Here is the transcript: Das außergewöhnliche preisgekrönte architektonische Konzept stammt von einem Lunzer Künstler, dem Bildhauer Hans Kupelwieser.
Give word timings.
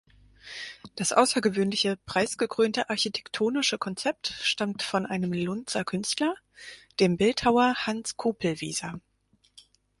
Das 0.95 1.13
außergewöhnliche 1.13 1.95
preisgekrönte 1.95 2.89
architektonische 2.89 3.77
Konzept 3.77 4.29
stammt 4.41 4.81
von 4.81 5.05
einem 5.05 5.31
Lunzer 5.31 5.85
Künstler, 5.85 6.33
dem 6.99 7.17
Bildhauer 7.17 7.75
Hans 7.85 8.17
Kupelwieser. 8.17 8.99